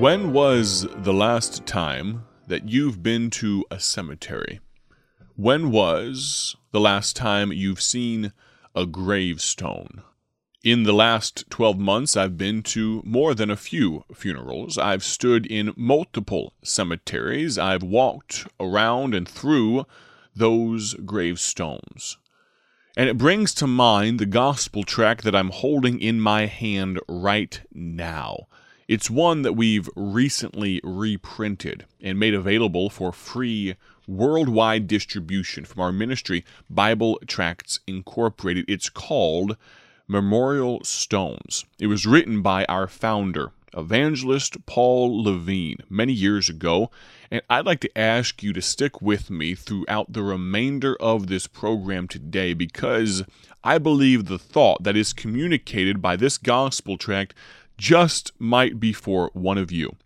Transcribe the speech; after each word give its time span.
When 0.00 0.32
was 0.32 0.86
the 0.96 1.12
last 1.12 1.66
time 1.66 2.24
that 2.46 2.66
you've 2.66 3.02
been 3.02 3.28
to 3.32 3.66
a 3.70 3.78
cemetery? 3.78 4.60
When 5.36 5.70
was 5.70 6.56
the 6.72 6.80
last 6.80 7.16
time 7.16 7.52
you've 7.52 7.82
seen 7.82 8.32
a 8.74 8.86
gravestone? 8.86 10.00
In 10.64 10.84
the 10.84 10.94
last 10.94 11.44
12 11.50 11.78
months, 11.78 12.16
I've 12.16 12.38
been 12.38 12.62
to 12.62 13.02
more 13.04 13.34
than 13.34 13.50
a 13.50 13.58
few 13.58 14.06
funerals. 14.14 14.78
I've 14.78 15.04
stood 15.04 15.44
in 15.44 15.74
multiple 15.76 16.54
cemeteries. 16.62 17.58
I've 17.58 17.82
walked 17.82 18.46
around 18.58 19.14
and 19.14 19.28
through 19.28 19.84
those 20.34 20.94
gravestones. 20.94 22.16
And 22.96 23.10
it 23.10 23.18
brings 23.18 23.52
to 23.56 23.66
mind 23.66 24.18
the 24.18 24.24
gospel 24.24 24.82
tract 24.82 25.24
that 25.24 25.36
I'm 25.36 25.50
holding 25.50 26.00
in 26.00 26.22
my 26.22 26.46
hand 26.46 27.00
right 27.06 27.60
now. 27.70 28.46
It's 28.90 29.08
one 29.08 29.42
that 29.42 29.52
we've 29.52 29.88
recently 29.94 30.80
reprinted 30.82 31.86
and 32.00 32.18
made 32.18 32.34
available 32.34 32.90
for 32.90 33.12
free 33.12 33.76
worldwide 34.08 34.88
distribution 34.88 35.64
from 35.64 35.80
our 35.80 35.92
ministry, 35.92 36.44
Bible 36.68 37.20
Tracts 37.28 37.78
Incorporated. 37.86 38.64
It's 38.66 38.88
called 38.90 39.56
Memorial 40.08 40.82
Stones. 40.82 41.64
It 41.78 41.86
was 41.86 42.04
written 42.04 42.42
by 42.42 42.64
our 42.64 42.88
founder, 42.88 43.52
evangelist 43.76 44.66
Paul 44.66 45.22
Levine, 45.22 45.84
many 45.88 46.12
years 46.12 46.48
ago, 46.48 46.90
and 47.30 47.42
I'd 47.48 47.66
like 47.66 47.78
to 47.82 47.96
ask 47.96 48.42
you 48.42 48.52
to 48.54 48.60
stick 48.60 49.00
with 49.00 49.30
me 49.30 49.54
throughout 49.54 50.14
the 50.14 50.24
remainder 50.24 50.96
of 50.96 51.28
this 51.28 51.46
program 51.46 52.08
today 52.08 52.54
because 52.54 53.22
I 53.62 53.78
believe 53.78 54.24
the 54.24 54.36
thought 54.36 54.82
that 54.82 54.96
is 54.96 55.12
communicated 55.12 56.02
by 56.02 56.16
this 56.16 56.38
gospel 56.38 56.98
tract 56.98 57.34
just 57.80 58.30
might 58.38 58.78
be 58.78 58.92
for 58.92 59.30
one 59.32 59.56
of 59.56 59.72
you. 59.72 59.96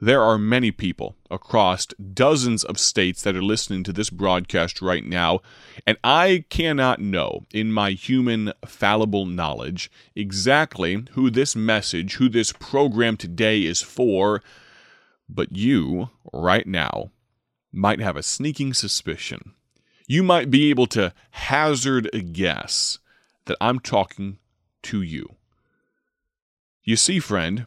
There 0.00 0.20
are 0.20 0.36
many 0.36 0.72
people 0.72 1.14
across 1.30 1.86
dozens 1.86 2.64
of 2.64 2.80
states 2.80 3.22
that 3.22 3.36
are 3.36 3.42
listening 3.42 3.84
to 3.84 3.92
this 3.92 4.10
broadcast 4.10 4.82
right 4.82 5.04
now, 5.04 5.38
and 5.86 5.96
I 6.02 6.44
cannot 6.50 6.98
know, 7.00 7.46
in 7.54 7.70
my 7.70 7.92
human 7.92 8.52
fallible 8.66 9.24
knowledge, 9.24 9.88
exactly 10.16 11.04
who 11.12 11.30
this 11.30 11.54
message, 11.54 12.14
who 12.14 12.28
this 12.28 12.50
program 12.50 13.16
today 13.16 13.62
is 13.62 13.80
for, 13.80 14.42
but 15.28 15.56
you, 15.56 16.10
right 16.32 16.66
now, 16.66 17.12
might 17.70 18.00
have 18.00 18.16
a 18.16 18.24
sneaking 18.24 18.74
suspicion. 18.74 19.52
You 20.08 20.24
might 20.24 20.50
be 20.50 20.70
able 20.70 20.88
to 20.88 21.14
hazard 21.30 22.10
a 22.12 22.18
guess 22.20 22.98
that 23.44 23.56
I'm 23.60 23.78
talking 23.78 24.38
to 24.82 25.02
you. 25.02 25.36
You 26.84 26.96
see, 26.96 27.20
friend, 27.20 27.66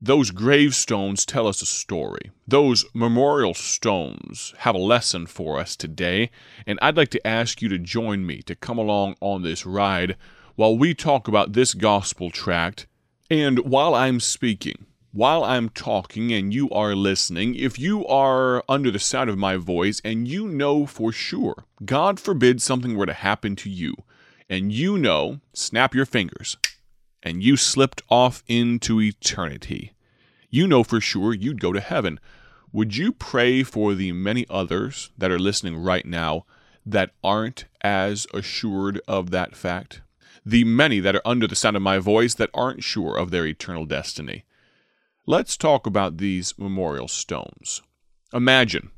those 0.00 0.32
gravestones 0.32 1.24
tell 1.24 1.46
us 1.46 1.62
a 1.62 1.66
story. 1.66 2.32
Those 2.48 2.84
memorial 2.92 3.54
stones 3.54 4.52
have 4.58 4.74
a 4.74 4.78
lesson 4.78 5.26
for 5.26 5.60
us 5.60 5.76
today, 5.76 6.30
and 6.66 6.76
I'd 6.82 6.96
like 6.96 7.10
to 7.10 7.24
ask 7.24 7.62
you 7.62 7.68
to 7.68 7.78
join 7.78 8.26
me 8.26 8.42
to 8.42 8.56
come 8.56 8.78
along 8.78 9.14
on 9.20 9.42
this 9.42 9.64
ride 9.64 10.16
while 10.56 10.76
we 10.76 10.92
talk 10.92 11.28
about 11.28 11.52
this 11.52 11.72
gospel 11.72 12.32
tract. 12.32 12.88
And 13.30 13.60
while 13.60 13.94
I'm 13.94 14.18
speaking, 14.18 14.86
while 15.12 15.44
I'm 15.44 15.68
talking 15.68 16.32
and 16.32 16.52
you 16.52 16.68
are 16.70 16.96
listening, 16.96 17.54
if 17.54 17.78
you 17.78 18.04
are 18.08 18.64
under 18.68 18.90
the 18.90 18.98
sound 18.98 19.30
of 19.30 19.38
my 19.38 19.54
voice 19.54 20.00
and 20.04 20.26
you 20.26 20.48
know 20.48 20.84
for 20.84 21.12
sure, 21.12 21.64
God 21.84 22.18
forbid 22.18 22.60
something 22.60 22.96
were 22.96 23.06
to 23.06 23.12
happen 23.12 23.54
to 23.54 23.70
you, 23.70 23.94
and 24.48 24.72
you 24.72 24.98
know, 24.98 25.38
snap 25.54 25.94
your 25.94 26.06
fingers 26.06 26.56
and 27.22 27.42
you 27.42 27.56
slipped 27.56 28.02
off 28.08 28.42
into 28.48 29.00
eternity, 29.00 29.92
you 30.48 30.66
know 30.66 30.82
for 30.82 31.00
sure 31.00 31.32
you'd 31.32 31.60
go 31.60 31.72
to 31.72 31.80
heaven. 31.80 32.18
Would 32.72 32.96
you 32.96 33.12
pray 33.12 33.62
for 33.62 33.94
the 33.94 34.12
many 34.12 34.46
others 34.48 35.10
that 35.18 35.30
are 35.30 35.38
listening 35.38 35.76
right 35.76 36.06
now 36.06 36.44
that 36.86 37.12
aren't 37.22 37.66
as 37.80 38.26
assured 38.32 39.00
of 39.08 39.30
that 39.30 39.56
fact? 39.56 40.02
The 40.44 40.64
many 40.64 41.00
that 41.00 41.16
are 41.16 41.22
under 41.24 41.46
the 41.46 41.56
sound 41.56 41.76
of 41.76 41.82
my 41.82 41.98
voice 41.98 42.34
that 42.34 42.50
aren't 42.54 42.82
sure 42.82 43.16
of 43.16 43.30
their 43.30 43.46
eternal 43.46 43.86
destiny. 43.86 44.44
Let's 45.26 45.56
talk 45.56 45.86
about 45.86 46.16
these 46.16 46.58
memorial 46.58 47.08
stones. 47.08 47.82
Imagine 48.32 48.90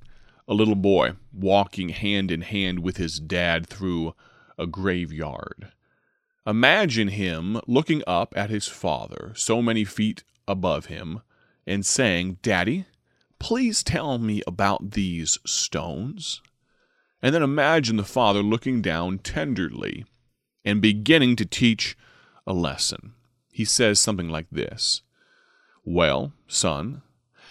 a 0.46 0.54
little 0.54 0.74
boy 0.74 1.12
walking 1.32 1.90
hand 1.90 2.30
in 2.30 2.42
hand 2.42 2.80
with 2.80 2.96
his 2.96 3.18
dad 3.18 3.66
through 3.66 4.14
a 4.58 4.66
graveyard. 4.66 5.72
Imagine 6.46 7.08
him 7.08 7.60
looking 7.66 8.02
up 8.06 8.34
at 8.36 8.50
his 8.50 8.66
father, 8.66 9.32
so 9.36 9.62
many 9.62 9.84
feet 9.84 10.24
above 10.48 10.86
him, 10.86 11.20
and 11.66 11.86
saying, 11.86 12.38
Daddy, 12.42 12.86
please 13.38 13.82
tell 13.84 14.18
me 14.18 14.42
about 14.46 14.92
these 14.92 15.38
stones. 15.46 16.42
And 17.22 17.32
then 17.32 17.42
imagine 17.42 17.96
the 17.96 18.04
father 18.04 18.42
looking 18.42 18.82
down 18.82 19.18
tenderly 19.18 20.04
and 20.64 20.82
beginning 20.82 21.36
to 21.36 21.46
teach 21.46 21.96
a 22.46 22.52
lesson. 22.52 23.14
He 23.52 23.64
says 23.64 24.00
something 24.00 24.28
like 24.28 24.46
this 24.50 25.02
Well, 25.84 26.32
son, 26.48 27.02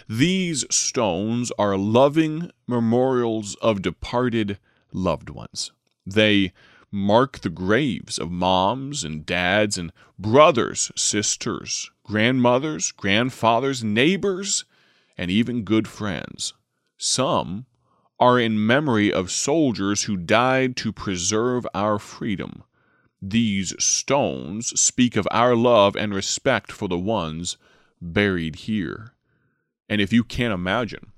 these 0.08 0.66
stones 0.68 1.50
are 1.58 1.78
loving 1.78 2.50
memorials 2.66 3.54
of 3.62 3.80
departed 3.80 4.58
loved 4.92 5.30
ones. 5.30 5.72
They 6.04 6.52
mark 6.92 7.40
the 7.40 7.48
graves 7.48 8.18
of 8.18 8.30
moms 8.30 9.02
and 9.02 9.24
dads 9.24 9.78
and 9.78 9.90
brothers, 10.18 10.92
sisters, 10.94 11.90
grandmothers, 12.04 12.92
grandfathers, 12.92 13.82
neighbors, 13.82 14.64
and 15.16 15.30
even 15.30 15.64
good 15.64 15.88
friends. 15.88 16.52
Some 16.98 17.66
are 18.20 18.38
in 18.38 18.64
memory 18.64 19.12
of 19.12 19.32
soldiers 19.32 20.04
who 20.04 20.16
died 20.16 20.76
to 20.76 20.92
preserve 20.92 21.66
our 21.74 21.98
freedom. 21.98 22.62
These 23.20 23.74
stones 23.82 24.78
speak 24.80 25.16
of 25.16 25.26
our 25.30 25.56
love 25.56 25.96
and 25.96 26.14
respect 26.14 26.70
for 26.70 26.88
the 26.88 26.98
ones 26.98 27.56
buried 28.00 28.56
here. 28.56 29.14
And 29.88 30.00
if 30.00 30.12
you 30.12 30.24
can't 30.24 30.52
imagine, 30.52 31.12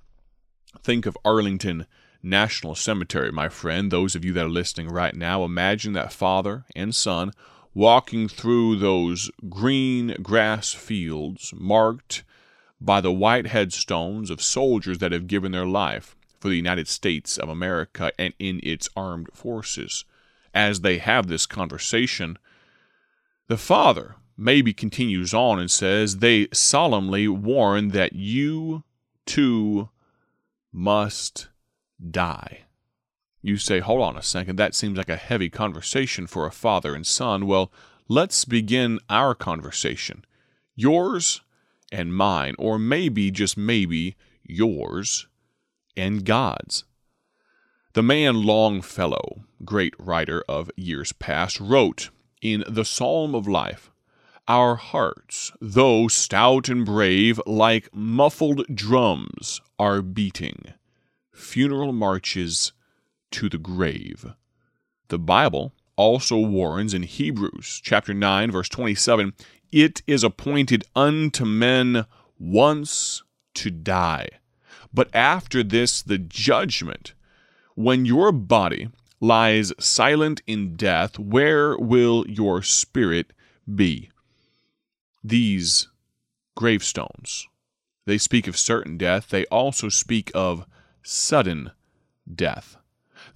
think 0.82 1.06
of 1.06 1.18
Arlington 1.24 1.86
National 2.24 2.74
Cemetery, 2.74 3.30
my 3.30 3.48
friend. 3.48 3.90
Those 3.90 4.14
of 4.14 4.24
you 4.24 4.32
that 4.32 4.46
are 4.46 4.48
listening 4.48 4.88
right 4.88 5.14
now, 5.14 5.44
imagine 5.44 5.92
that 5.92 6.12
father 6.12 6.64
and 6.74 6.94
son 6.94 7.32
walking 7.74 8.28
through 8.28 8.76
those 8.76 9.30
green 9.48 10.16
grass 10.22 10.72
fields 10.72 11.52
marked 11.54 12.24
by 12.80 13.00
the 13.00 13.12
white 13.12 13.48
headstones 13.48 14.30
of 14.30 14.42
soldiers 14.42 14.98
that 14.98 15.12
have 15.12 15.26
given 15.26 15.52
their 15.52 15.66
life 15.66 16.16
for 16.40 16.48
the 16.48 16.56
United 16.56 16.88
States 16.88 17.36
of 17.36 17.48
America 17.48 18.12
and 18.18 18.34
in 18.38 18.60
its 18.62 18.88
armed 18.96 19.28
forces. 19.32 20.04
As 20.54 20.80
they 20.80 20.98
have 20.98 21.26
this 21.26 21.46
conversation, 21.46 22.38
the 23.48 23.56
father 23.56 24.16
maybe 24.36 24.72
continues 24.72 25.34
on 25.34 25.58
and 25.58 25.70
says, 25.70 26.18
They 26.18 26.48
solemnly 26.52 27.28
warn 27.28 27.88
that 27.88 28.14
you 28.14 28.84
too 29.26 29.88
must 30.72 31.48
die. 32.10 32.62
You 33.42 33.58
say, 33.58 33.80
hold 33.80 34.00
on 34.00 34.16
a 34.16 34.22
second, 34.22 34.56
that 34.56 34.74
seems 34.74 34.96
like 34.96 35.10
a 35.10 35.16
heavy 35.16 35.50
conversation 35.50 36.26
for 36.26 36.46
a 36.46 36.50
father 36.50 36.94
and 36.94 37.06
son. 37.06 37.46
Well, 37.46 37.70
let's 38.08 38.44
begin 38.46 39.00
our 39.10 39.34
conversation. 39.34 40.24
Yours 40.74 41.42
and 41.92 42.14
mine, 42.14 42.54
or 42.58 42.78
maybe, 42.78 43.30
just 43.30 43.56
maybe, 43.56 44.16
yours 44.42 45.26
and 45.96 46.24
God's. 46.24 46.84
The 47.92 48.02
man 48.02 48.42
Longfellow, 48.42 49.44
great 49.64 49.94
writer 49.98 50.42
of 50.48 50.70
years 50.74 51.12
past, 51.12 51.60
wrote 51.60 52.10
in 52.40 52.64
the 52.66 52.84
Psalm 52.84 53.34
of 53.34 53.46
Life 53.46 53.90
Our 54.48 54.76
hearts, 54.76 55.52
though 55.60 56.08
stout 56.08 56.68
and 56.68 56.84
brave, 56.84 57.40
like 57.46 57.94
muffled 57.94 58.64
drums, 58.74 59.60
are 59.78 60.02
beating 60.02 60.72
funeral 61.34 61.92
marches 61.92 62.72
to 63.32 63.48
the 63.48 63.58
grave. 63.58 64.24
The 65.08 65.18
Bible 65.18 65.74
also 65.96 66.38
warns 66.38 66.94
in 66.94 67.02
Hebrews 67.02 67.80
chapter 67.82 68.14
9 68.14 68.50
verse 68.50 68.68
27, 68.68 69.34
it 69.70 70.02
is 70.06 70.24
appointed 70.24 70.84
unto 70.94 71.44
men 71.44 72.06
once 72.38 73.22
to 73.54 73.70
die. 73.70 74.28
But 74.92 75.08
after 75.14 75.62
this 75.62 76.02
the 76.02 76.18
judgment. 76.18 77.14
When 77.74 78.04
your 78.04 78.30
body 78.30 78.90
lies 79.20 79.72
silent 79.80 80.42
in 80.46 80.76
death, 80.76 81.18
where 81.18 81.76
will 81.76 82.24
your 82.28 82.62
spirit 82.62 83.32
be? 83.72 84.10
These 85.24 85.88
gravestones, 86.54 87.48
they 88.06 88.18
speak 88.18 88.46
of 88.46 88.56
certain 88.56 88.96
death, 88.96 89.30
they 89.30 89.46
also 89.46 89.88
speak 89.88 90.30
of 90.34 90.66
sudden 91.04 91.70
death. 92.32 92.76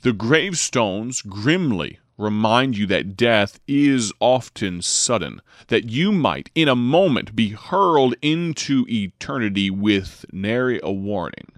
The 0.03 0.13
gravestones 0.13 1.23
grimly 1.23 1.99
remind 2.17 2.77
you 2.77 2.87
that 2.87 3.17
death 3.17 3.61
is 3.69 4.13
often 4.21 4.83
sudden, 4.83 5.41
that 5.69 5.89
you 5.89 6.11
might, 6.11 6.51
in 6.55 6.69
a 6.69 6.75
moment, 6.75 7.37
be 7.37 7.51
hurled 7.51 8.15
into 8.21 8.85
eternity 8.89 9.71
with 9.71 10.27
nary 10.33 10.81
a 10.83 10.91
warning. 10.91 11.53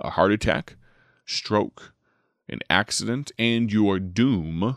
A 0.00 0.10
heart 0.10 0.32
attack, 0.32 0.76
stroke, 1.24 1.94
an 2.48 2.58
accident, 2.68 3.30
and 3.38 3.72
your 3.72 4.00
doom 4.00 4.76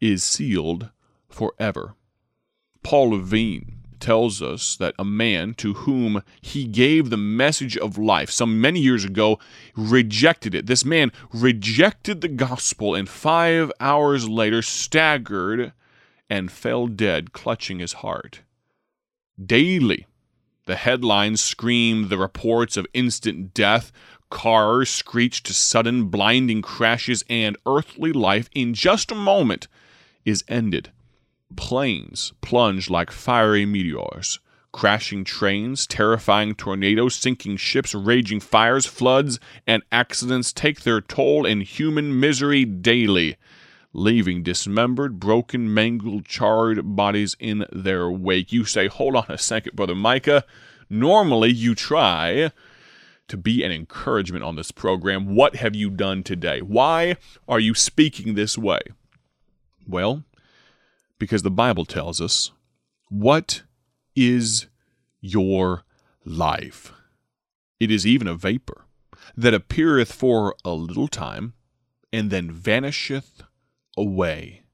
is 0.00 0.24
sealed 0.24 0.90
forever. 1.28 1.94
Paul 2.82 3.10
Levine 3.10 3.83
tells 4.04 4.42
us 4.42 4.76
that 4.76 4.94
a 4.98 5.04
man 5.04 5.54
to 5.54 5.72
whom 5.72 6.22
he 6.42 6.66
gave 6.66 7.08
the 7.08 7.16
message 7.16 7.74
of 7.78 7.96
life 7.96 8.30
some 8.30 8.60
many 8.60 8.78
years 8.78 9.02
ago 9.02 9.38
rejected 9.74 10.54
it. 10.54 10.66
This 10.66 10.84
man 10.84 11.10
rejected 11.32 12.20
the 12.20 12.28
gospel 12.28 12.94
and 12.94 13.08
five 13.08 13.72
hours 13.80 14.28
later 14.28 14.60
staggered 14.60 15.72
and 16.28 16.52
fell 16.52 16.86
dead, 16.86 17.32
clutching 17.32 17.78
his 17.78 17.94
heart. 17.94 18.42
Daily, 19.42 20.06
the 20.66 20.76
headlines 20.76 21.40
screamed 21.40 22.10
the 22.10 22.18
reports 22.18 22.76
of 22.76 22.86
instant 22.92 23.54
death, 23.54 23.90
cars 24.28 24.90
screeched 24.90 25.46
to 25.46 25.54
sudden 25.54 26.08
blinding 26.08 26.60
crashes, 26.60 27.24
and 27.30 27.56
earthly 27.64 28.12
life 28.12 28.50
in 28.54 28.74
just 28.74 29.10
a 29.10 29.14
moment 29.14 29.66
is 30.26 30.44
ended. 30.46 30.90
Planes 31.56 32.32
plunge 32.40 32.90
like 32.90 33.10
fiery 33.10 33.66
meteors. 33.66 34.40
Crashing 34.72 35.22
trains, 35.22 35.86
terrifying 35.86 36.54
tornadoes, 36.56 37.14
sinking 37.14 37.58
ships, 37.58 37.94
raging 37.94 38.40
fires, 38.40 38.86
floods, 38.86 39.38
and 39.66 39.84
accidents 39.92 40.52
take 40.52 40.80
their 40.80 41.00
toll 41.00 41.46
in 41.46 41.60
human 41.60 42.18
misery 42.18 42.64
daily, 42.64 43.36
leaving 43.92 44.42
dismembered, 44.42 45.20
broken, 45.20 45.72
mangled, 45.72 46.24
charred 46.24 46.96
bodies 46.96 47.36
in 47.38 47.66
their 47.72 48.10
wake. 48.10 48.52
You 48.52 48.64
say, 48.64 48.88
Hold 48.88 49.14
on 49.14 49.26
a 49.28 49.38
second, 49.38 49.76
Brother 49.76 49.94
Micah. 49.94 50.44
Normally, 50.90 51.52
you 51.52 51.76
try 51.76 52.50
to 53.28 53.36
be 53.36 53.62
an 53.62 53.72
encouragement 53.72 54.44
on 54.44 54.56
this 54.56 54.70
program. 54.70 55.34
What 55.34 55.56
have 55.56 55.74
you 55.74 55.90
done 55.90 56.22
today? 56.22 56.60
Why 56.60 57.16
are 57.48 57.60
you 57.60 57.74
speaking 57.74 58.34
this 58.34 58.58
way? 58.58 58.80
Well, 59.86 60.24
because 61.24 61.40
the 61.40 61.50
Bible 61.50 61.86
tells 61.86 62.20
us 62.20 62.50
what 63.08 63.62
is 64.14 64.66
your 65.22 65.84
life? 66.22 66.92
It 67.80 67.90
is 67.90 68.06
even 68.06 68.28
a 68.28 68.34
vapor 68.34 68.84
that 69.34 69.54
appeareth 69.54 70.12
for 70.12 70.54
a 70.66 70.72
little 70.72 71.08
time 71.08 71.54
and 72.12 72.30
then 72.30 72.50
vanisheth 72.50 73.42
away. 73.96 74.64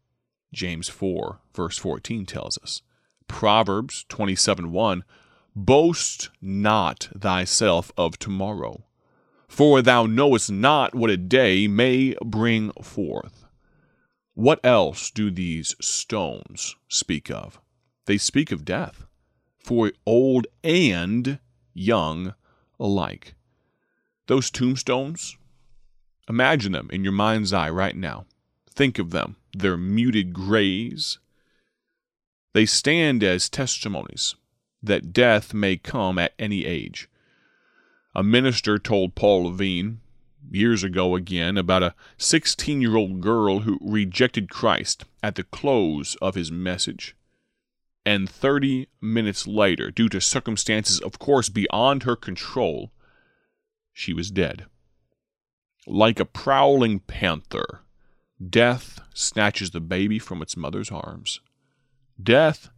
James 0.53 0.89
4, 0.89 1.39
verse 1.55 1.79
14 1.79 2.27
tells 2.27 2.59
us. 2.59 2.83
Proverbs 3.29 4.05
27 4.09 4.73
1 4.73 5.05
Boast 5.55 6.31
not 6.43 7.11
thyself 7.17 7.93
of 7.97 8.19
tomorrow, 8.19 8.83
for 9.47 9.83
thou 9.83 10.05
knowest 10.05 10.51
not 10.51 10.97
what 10.97 11.11
a 11.11 11.17
day 11.17 11.69
may 11.69 12.17
bring 12.25 12.73
forth. 12.83 13.41
What 14.41 14.61
else 14.65 15.11
do 15.11 15.31
these 15.31 15.77
stones 15.83 16.75
speak 16.89 17.31
of? 17.31 17.61
They 18.07 18.17
speak 18.17 18.51
of 18.51 18.65
death, 18.65 19.05
for 19.59 19.93
old 20.07 20.47
and 20.65 21.41
young 21.75 22.33
alike. 22.79 23.35
Those 24.29 24.51
tombstones, 24.51 25.37
imagine 26.27 26.73
them 26.73 26.89
in 26.91 27.05
your 27.05 27.13
mind's 27.13 27.53
eye 27.53 27.69
right 27.69 27.95
now. 27.95 28.25
Think 28.71 28.99
of 28.99 29.11
them, 29.11 29.37
their 29.53 29.77
muted 29.77 30.33
grays. 30.33 31.19
They 32.55 32.65
stand 32.65 33.23
as 33.23 33.51
testimonies 33.51 34.37
that 34.83 35.13
death 35.13 35.53
may 35.53 35.77
come 35.77 36.19
at 36.19 36.33
any 36.39 36.65
age. 36.65 37.11
A 38.15 38.23
minister 38.23 38.79
told 38.79 39.15
Paul 39.15 39.51
Levine 39.51 40.01
years 40.51 40.83
ago 40.83 41.15
again 41.15 41.57
about 41.57 41.83
a 41.83 41.95
16 42.19 42.81
year 42.81 42.97
old 42.97 43.21
girl 43.21 43.61
who 43.61 43.79
rejected 43.81 44.51
Christ 44.51 45.05
at 45.23 45.35
the 45.35 45.45
close 45.45 46.17
of 46.17 46.35
his 46.35 46.51
message. 46.51 47.15
And 48.05 48.29
30 48.29 48.89
minutes 49.01 49.47
later, 49.47 49.91
due 49.91 50.09
to 50.09 50.21
circumstances, 50.21 51.01
of 51.01 51.19
course, 51.19 51.49
beyond 51.49 52.05
her 52.05 52.17
control, 52.17 52.91
she 53.93 54.13
was 54.13 54.31
dead. 54.31 54.67
Like 55.87 56.19
a 56.19 56.25
prowling 56.25 57.01
panther, 57.01 57.81
death 58.49 59.01
snatches 59.13 59.71
the 59.71 59.81
baby 59.81 60.19
from 60.19 60.41
its 60.41 60.57
mother's 60.57 60.91
arms. 60.91 61.41
Death, 62.23 62.71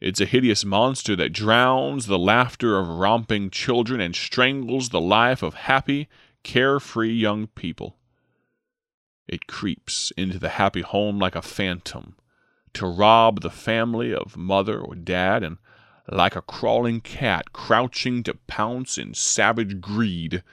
it's 0.00 0.20
a 0.20 0.26
hideous 0.26 0.64
monster 0.64 1.16
that 1.16 1.32
drowns 1.32 2.06
the 2.06 2.18
laughter 2.18 2.78
of 2.78 2.88
romping 2.88 3.50
children 3.50 4.00
and 4.00 4.14
strangles 4.14 4.88
the 4.88 5.00
life 5.00 5.42
of 5.42 5.54
happy 5.54 6.08
carefree 6.46 7.12
young 7.12 7.48
people. 7.48 7.96
It 9.26 9.48
creeps 9.48 10.12
into 10.16 10.38
the 10.38 10.50
happy 10.50 10.82
home 10.82 11.18
like 11.18 11.34
a 11.34 11.42
phantom 11.42 12.14
to 12.72 12.86
rob 12.86 13.40
the 13.40 13.50
family 13.50 14.14
of 14.14 14.36
mother 14.36 14.78
or 14.78 14.94
dad, 14.94 15.42
and 15.42 15.58
like 16.08 16.36
a 16.36 16.40
crawling 16.40 17.00
cat 17.00 17.52
crouching 17.52 18.22
to 18.22 18.34
pounce 18.46 18.96
in 18.96 19.12
savage 19.12 19.80
greed 19.80 20.44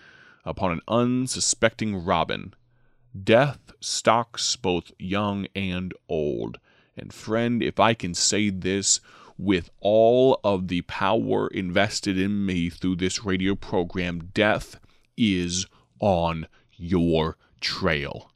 upon 0.43 0.71
an 0.71 0.81
unsuspecting 0.87 2.03
robin, 2.03 2.55
death 3.23 3.59
stalks 3.79 4.55
both 4.55 4.91
young 4.97 5.45
and 5.55 5.93
old. 6.09 6.59
And 6.97 7.13
friend, 7.13 7.61
if 7.61 7.79
I 7.79 7.93
can 7.93 8.15
say 8.15 8.49
this 8.49 8.99
with 9.37 9.69
all 9.79 10.39
of 10.43 10.69
the 10.69 10.81
power 10.81 11.49
invested 11.49 12.17
in 12.17 12.47
me 12.47 12.71
through 12.71 12.95
this 12.95 13.23
radio 13.23 13.53
program, 13.53 14.31
death 14.33 14.79
is 15.15 15.67
on 16.03 16.47
your 16.75 17.37
trail. 17.61 18.29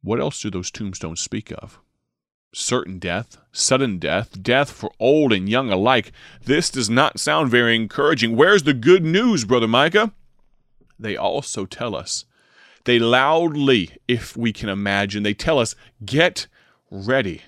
What 0.00 0.20
else 0.20 0.40
do 0.40 0.48
those 0.48 0.70
tombstones 0.70 1.20
speak 1.20 1.50
of? 1.58 1.80
Certain 2.54 3.00
death, 3.00 3.38
sudden 3.50 3.98
death, 3.98 4.40
death 4.40 4.70
for 4.70 4.92
old 5.00 5.32
and 5.32 5.48
young 5.48 5.72
alike. 5.72 6.12
This 6.44 6.70
does 6.70 6.88
not 6.88 7.18
sound 7.18 7.50
very 7.50 7.74
encouraging. 7.74 8.36
Where's 8.36 8.62
the 8.62 8.74
good 8.74 9.04
news, 9.04 9.44
Brother 9.44 9.66
Micah? 9.66 10.12
They 11.00 11.16
also 11.16 11.66
tell 11.66 11.96
us, 11.96 12.26
they 12.84 13.00
loudly, 13.00 13.90
if 14.06 14.36
we 14.36 14.52
can 14.52 14.68
imagine, 14.68 15.24
they 15.24 15.34
tell 15.34 15.58
us, 15.58 15.74
get 16.04 16.46
ready. 16.92 17.42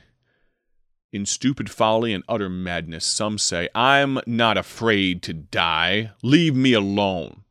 In 1.13 1.25
stupid 1.25 1.71
folly 1.71 2.13
and 2.13 2.25
utter 2.29 2.49
madness, 2.49 3.05
some 3.05 3.39
say, 3.39 3.69
I'm 3.77 4.19
not 4.27 4.59
afraid 4.59 5.23
to 5.23 5.33
die. 5.33 6.11
Leave 6.21 6.57
me 6.57 6.73
alone. 6.73 7.44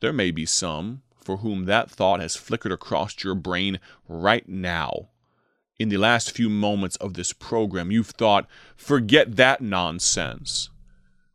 There 0.00 0.12
may 0.12 0.30
be 0.30 0.46
some 0.46 1.02
for 1.16 1.38
whom 1.38 1.64
that 1.64 1.90
thought 1.90 2.20
has 2.20 2.36
flickered 2.36 2.72
across 2.72 3.24
your 3.24 3.34
brain 3.34 3.80
right 4.08 4.48
now. 4.48 5.08
In 5.78 5.88
the 5.88 5.96
last 5.96 6.30
few 6.30 6.48
moments 6.48 6.96
of 6.96 7.14
this 7.14 7.32
program, 7.32 7.90
you've 7.90 8.10
thought, 8.10 8.46
forget 8.76 9.36
that 9.36 9.60
nonsense. 9.60 10.70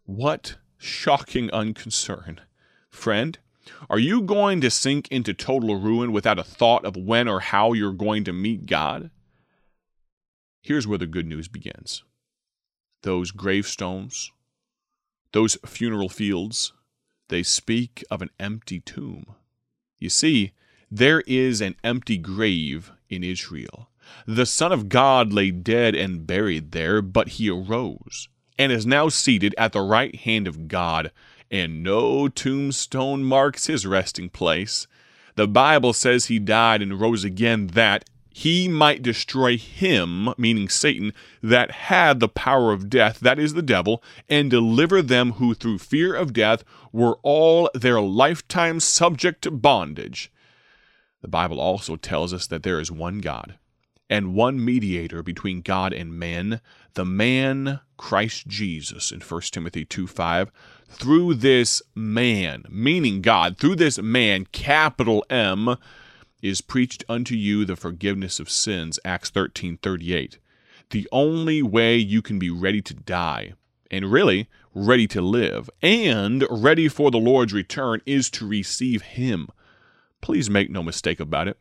What 0.05 0.55
shocking 0.77 1.49
unconcern. 1.51 2.41
Friend, 2.89 3.37
are 3.89 3.99
you 3.99 4.21
going 4.21 4.61
to 4.61 4.71
sink 4.71 5.07
into 5.09 5.33
total 5.33 5.75
ruin 5.75 6.11
without 6.11 6.39
a 6.39 6.43
thought 6.43 6.85
of 6.85 6.95
when 6.97 7.27
or 7.27 7.39
how 7.39 7.73
you're 7.73 7.93
going 7.93 8.23
to 8.23 8.33
meet 8.33 8.65
God? 8.65 9.11
Here's 10.61 10.87
where 10.87 10.97
the 10.97 11.07
good 11.07 11.27
news 11.27 11.47
begins 11.47 12.03
those 13.03 13.31
gravestones, 13.31 14.31
those 15.31 15.57
funeral 15.65 16.09
fields, 16.09 16.73
they 17.31 17.41
speak 17.41 18.03
of 18.11 18.21
an 18.21 18.29
empty 18.39 18.79
tomb. 18.79 19.25
You 19.97 20.09
see, 20.09 20.51
there 20.91 21.21
is 21.21 21.61
an 21.61 21.75
empty 21.83 22.17
grave 22.17 22.91
in 23.09 23.23
Israel. 23.23 23.89
The 24.27 24.45
Son 24.45 24.71
of 24.71 24.89
God 24.89 25.33
lay 25.33 25.49
dead 25.49 25.95
and 25.95 26.27
buried 26.27 26.71
there, 26.71 27.01
but 27.01 27.29
he 27.29 27.49
arose 27.49 28.27
and 28.59 28.71
is 28.71 28.85
now 28.85 29.09
seated 29.09 29.55
at 29.57 29.71
the 29.71 29.81
right 29.81 30.15
hand 30.15 30.47
of 30.47 30.67
God, 30.67 31.11
and 31.49 31.81
no 31.81 32.27
tombstone 32.27 33.23
marks 33.23 33.65
his 33.65 33.87
resting 33.87 34.29
place. 34.29 34.85
The 35.35 35.47
Bible 35.47 35.93
says 35.93 36.25
he 36.25 36.37
died 36.37 36.81
and 36.81 36.99
rose 36.99 37.23
again 37.23 37.67
that 37.67 38.07
he 38.33 38.67
might 38.67 39.01
destroy 39.01 39.57
him, 39.57 40.33
meaning 40.37 40.69
Satan, 40.69 41.13
that 41.43 41.71
had 41.71 42.19
the 42.19 42.29
power 42.29 42.71
of 42.71 42.89
death, 42.89 43.19
that 43.19 43.39
is 43.39 43.53
the 43.53 43.61
devil, 43.61 44.01
and 44.29 44.49
deliver 44.49 45.01
them 45.01 45.33
who 45.33 45.53
through 45.53 45.79
fear 45.79 46.15
of 46.15 46.33
death 46.33 46.63
were 46.91 47.17
all 47.23 47.69
their 47.73 47.99
lifetime 47.99 48.79
subject 48.79 49.41
to 49.43 49.51
bondage. 49.51 50.31
The 51.21 51.27
Bible 51.27 51.59
also 51.59 51.95
tells 51.97 52.33
us 52.33 52.47
that 52.47 52.63
there 52.63 52.79
is 52.79 52.91
one 52.91 53.19
God 53.19 53.57
and 54.09 54.33
one 54.33 54.63
mediator 54.63 55.23
between 55.23 55.61
God 55.61 55.93
and 55.93 56.13
men, 56.13 56.59
the 56.95 57.05
man 57.05 57.79
Christ 57.95 58.47
Jesus 58.47 59.11
in 59.11 59.21
1 59.21 59.41
Timothy 59.43 59.85
2 59.85 60.05
5. 60.07 60.51
Through 60.89 61.35
this 61.35 61.81
man, 61.95 62.65
meaning 62.69 63.21
God, 63.21 63.57
through 63.57 63.77
this 63.77 63.99
man, 63.99 64.47
capital 64.51 65.23
M, 65.29 65.77
is 66.41 66.61
preached 66.61 67.03
unto 67.07 67.35
you 67.35 67.65
the 67.65 67.75
forgiveness 67.75 68.39
of 68.39 68.49
sins, 68.49 68.99
Acts 69.05 69.29
13:38. 69.29 70.37
The 70.89 71.07
only 71.11 71.61
way 71.61 71.97
you 71.97 72.21
can 72.21 72.39
be 72.39 72.49
ready 72.49 72.81
to 72.81 72.93
die 72.93 73.53
and 73.89 74.11
really 74.11 74.47
ready 74.73 75.07
to 75.07 75.21
live 75.21 75.69
and 75.81 76.45
ready 76.49 76.87
for 76.87 77.11
the 77.11 77.17
Lord's 77.17 77.53
return 77.53 78.01
is 78.05 78.29
to 78.31 78.47
receive 78.47 79.01
him. 79.01 79.47
Please 80.21 80.49
make 80.49 80.69
no 80.69 80.83
mistake 80.83 81.19
about 81.19 81.47
it. 81.47 81.57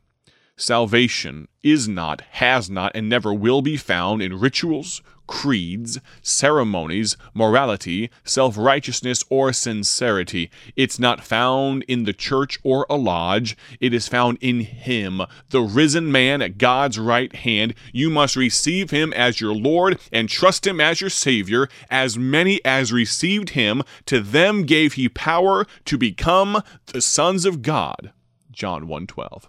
Salvation 0.61 1.49
is 1.63 1.89
not, 1.89 2.21
has 2.33 2.69
not, 2.69 2.93
and 2.95 3.09
never 3.09 3.33
will 3.33 3.63
be 3.63 3.79
found 3.79 4.21
in 4.21 4.39
rituals, 4.39 5.01
creeds, 5.27 5.99
ceremonies, 6.21 7.17
morality, 7.33 8.11
self 8.25 8.59
righteousness, 8.59 9.25
or 9.31 9.55
sincerity. 9.55 10.51
It's 10.77 10.99
not 10.99 11.25
found 11.25 11.85
in 11.85 12.05
the 12.05 12.13
church 12.13 12.59
or 12.63 12.85
a 12.91 12.97
lodge. 12.97 13.57
It 13.81 13.95
is 13.95 14.07
found 14.07 14.37
in 14.43 14.61
Him, 14.61 15.23
the 15.49 15.63
risen 15.63 16.13
man 16.13 16.43
at 16.43 16.59
God's 16.59 16.99
right 16.99 17.35
hand. 17.35 17.73
You 17.91 18.11
must 18.11 18.37
receive 18.37 18.91
Him 18.91 19.15
as 19.15 19.41
your 19.41 19.55
Lord 19.55 19.99
and 20.13 20.29
trust 20.29 20.67
Him 20.67 20.79
as 20.79 21.01
your 21.01 21.09
Savior. 21.09 21.71
As 21.89 22.19
many 22.19 22.63
as 22.67 22.93
received 22.93 23.51
Him, 23.51 23.83
to 24.05 24.21
them 24.21 24.67
gave 24.67 24.93
He 24.93 25.09
power 25.09 25.65
to 25.87 25.97
become 25.97 26.63
the 26.93 27.01
sons 27.01 27.47
of 27.47 27.63
God. 27.63 28.13
John 28.53 28.87
1:12. 28.87 29.49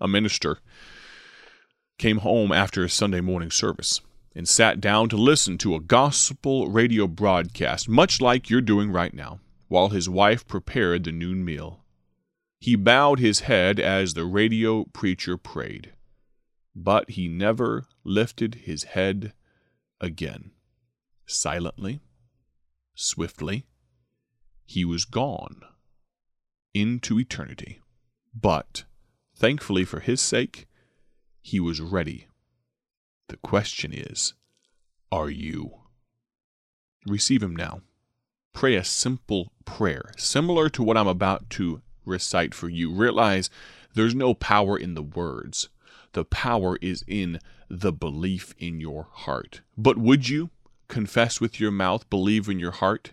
A 0.00 0.08
minister 0.08 0.58
came 1.98 2.18
home 2.18 2.52
after 2.52 2.84
a 2.84 2.90
Sunday 2.90 3.20
morning 3.20 3.50
service 3.50 4.00
and 4.34 4.48
sat 4.48 4.80
down 4.80 5.08
to 5.08 5.16
listen 5.16 5.58
to 5.58 5.74
a 5.74 5.80
gospel 5.80 6.68
radio 6.68 7.08
broadcast, 7.08 7.88
much 7.88 8.20
like 8.20 8.48
you're 8.48 8.60
doing 8.60 8.90
right 8.92 9.12
now, 9.12 9.40
while 9.66 9.88
his 9.88 10.08
wife 10.08 10.46
prepared 10.46 11.04
the 11.04 11.12
noon 11.12 11.44
meal. 11.44 11.84
He 12.60 12.76
bowed 12.76 13.18
his 13.18 13.40
head 13.40 13.80
as 13.80 14.14
the 14.14 14.24
radio 14.24 14.84
preacher 14.92 15.36
prayed, 15.36 15.92
but 16.74 17.10
he 17.10 17.28
never 17.28 17.86
lifted 18.04 18.56
his 18.62 18.84
head 18.84 19.32
again. 20.00 20.52
Silently, 21.26 22.00
swiftly, 22.94 23.66
he 24.64 24.84
was 24.84 25.04
gone 25.04 25.62
into 26.74 27.18
eternity. 27.18 27.80
But, 28.34 28.84
thankfully 29.38 29.84
for 29.84 30.00
his 30.00 30.20
sake, 30.20 30.66
he 31.40 31.60
was 31.60 31.80
ready 31.80 32.28
the 33.28 33.36
question 33.36 33.92
is, 33.92 34.34
are 35.12 35.30
you? 35.30 35.72
Receive 37.06 37.42
Him 37.42 37.54
now. 37.54 37.82
Pray 38.52 38.74
a 38.74 38.84
simple 38.84 39.52
prayer, 39.64 40.10
similar 40.16 40.68
to 40.70 40.82
what 40.82 40.96
I'm 40.96 41.06
about 41.06 41.48
to 41.50 41.82
recite 42.04 42.54
for 42.54 42.68
you. 42.68 42.90
Realize 42.90 43.50
there's 43.94 44.14
no 44.14 44.34
power 44.34 44.76
in 44.78 44.94
the 44.94 45.02
words, 45.02 45.68
the 46.12 46.24
power 46.24 46.78
is 46.80 47.04
in 47.06 47.38
the 47.68 47.92
belief 47.92 48.54
in 48.58 48.80
your 48.80 49.08
heart. 49.12 49.60
But 49.76 49.98
would 49.98 50.28
you 50.28 50.50
confess 50.88 51.40
with 51.40 51.60
your 51.60 51.70
mouth, 51.70 52.08
believe 52.08 52.48
in 52.48 52.58
your 52.58 52.72
heart? 52.72 53.12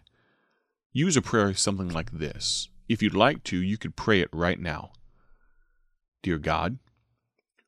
Use 0.94 1.17
a 1.17 1.22
prayer 1.22 1.53
something 1.53 1.89
like 1.89 2.12
this. 2.12 2.70
If 2.88 3.03
you'd 3.03 3.13
like 3.13 3.44
to, 3.46 3.58
you 3.58 3.77
could 3.77 3.98
pray 3.98 4.22
it 4.22 4.29
right 4.32 4.60
now. 4.60 4.94
Dear 6.25 6.39
God, 6.39 6.79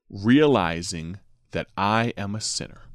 realizing 0.09 1.19
that 1.51 1.67
I 1.77 2.11
am 2.17 2.33
a 2.33 2.41
sinner. 2.41 2.85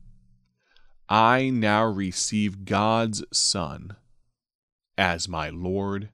I 1.08 1.50
now 1.50 1.84
receive 1.84 2.64
God's 2.64 3.22
Son 3.32 3.94
as 4.98 5.28
my 5.28 5.50
Lord 5.50 6.08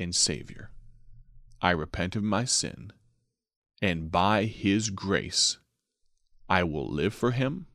and 0.00 0.12
Savior. 0.12 0.72
I 1.62 1.70
repent 1.70 2.16
of 2.16 2.24
my 2.24 2.44
sin, 2.44 2.92
and 3.80 4.10
by 4.10 4.46
His 4.46 4.90
grace, 4.90 5.58
I 6.48 6.64
will 6.64 6.90
live 6.90 7.14
for 7.14 7.30
Him 7.30 7.66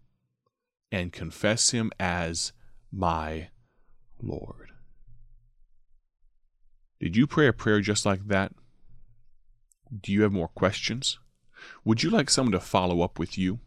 and 0.91 1.13
confess 1.13 1.69
Him 1.69 1.89
as 2.01 2.51
my 2.91 3.47
Lord. 4.21 4.71
Did 6.99 7.15
you 7.15 7.27
pray 7.27 7.47
a 7.47 7.53
prayer 7.53 7.79
just 7.79 8.05
like 8.05 8.27
that? 8.27 8.51
Do 10.01 10.11
you 10.11 10.23
have 10.23 10.31
more 10.31 10.47
questions? 10.47 11.19
Would 11.85 12.03
you 12.03 12.09
like 12.09 12.29
someone 12.29 12.53
to 12.53 12.59
follow 12.59 13.01
up 13.01 13.19
with 13.19 13.37
you? 13.37 13.59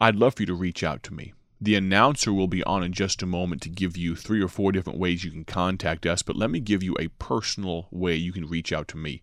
I'd 0.00 0.16
love 0.16 0.34
for 0.34 0.42
you 0.42 0.46
to 0.46 0.54
reach 0.54 0.82
out 0.82 1.02
to 1.04 1.14
me. 1.14 1.34
The 1.60 1.76
announcer 1.76 2.32
will 2.32 2.48
be 2.48 2.64
on 2.64 2.82
in 2.82 2.92
just 2.92 3.22
a 3.22 3.26
moment 3.26 3.62
to 3.62 3.68
give 3.68 3.96
you 3.96 4.16
three 4.16 4.42
or 4.42 4.48
four 4.48 4.72
different 4.72 4.98
ways 4.98 5.24
you 5.24 5.30
can 5.30 5.44
contact 5.44 6.04
us, 6.04 6.22
but 6.22 6.36
let 6.36 6.50
me 6.50 6.60
give 6.60 6.82
you 6.82 6.96
a 6.98 7.08
personal 7.08 7.88
way 7.90 8.16
you 8.16 8.32
can 8.32 8.46
reach 8.46 8.72
out 8.72 8.88
to 8.88 8.96
me. 8.96 9.22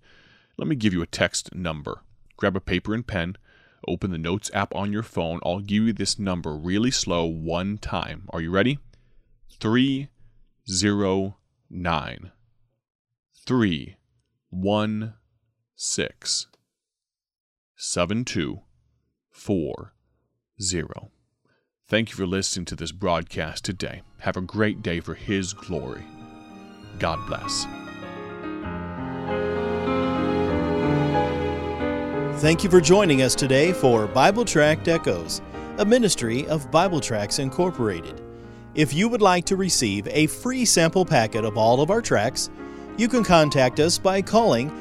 Let 0.58 0.68
me 0.68 0.76
give 0.76 0.94
you 0.94 1.02
a 1.02 1.08
text 1.08 1.54
number. 1.54 2.02
Grab 2.38 2.56
a 2.56 2.62
paper 2.62 2.94
and 2.94 3.06
pen, 3.06 3.36
open 3.88 4.12
the 4.12 4.18
Notes 4.18 4.50
app 4.54 4.74
on 4.74 4.94
your 4.94 5.04
phone. 5.04 5.40
I'll 5.46 5.60
give 5.60 5.84
you 5.84 5.94
this 5.94 6.18
number 6.18 6.56
really 6.56 6.92
slow 6.92 7.26
one 7.26 7.78
time. 7.78 8.28
Are 8.30 8.42
you 8.42 8.50
ready? 8.50 8.80
309 9.60 12.32
316 15.82 16.52
7240 17.76 19.90
zero. 20.62 21.10
Thank 21.88 22.12
you 22.12 22.16
for 22.16 22.28
listening 22.28 22.66
to 22.66 22.76
this 22.76 22.92
broadcast 22.92 23.66
today. 23.66 24.04
Have 24.20 24.38
a 24.38 24.42
great 24.42 24.84
day 24.84 25.00
for 25.00 25.16
His 25.16 25.54
glory. 25.54 26.04
God 27.00 27.26
bless. 27.26 27.66
Thank 32.42 32.64
you 32.64 32.70
for 32.70 32.80
joining 32.80 33.24
us 33.24 33.34
today 33.34 33.74
for 33.74 34.06
Bible 34.06 34.46
Tract 34.46 34.88
Echoes, 34.88 35.42
a 35.80 35.86
ministry 35.86 36.48
of 36.48 36.70
Bible 36.70 37.00
Tracts 37.00 37.40
Incorporated. 37.40 38.22
If 38.76 38.94
you 38.94 39.10
would 39.10 39.24
like 39.24 39.46
to 39.46 39.56
receive 39.56 40.08
a 40.10 40.28
free 40.28 40.64
sample 40.64 41.06
packet 41.06 41.44
of 41.44 41.58
all 41.58 41.82
of 41.82 41.90
our 41.90 42.04
tracts, 42.04 42.52
you 42.98 43.08
can 43.08 43.24
contact 43.24 43.80
us 43.80 43.98
by 43.98 44.22
calling 44.22 44.81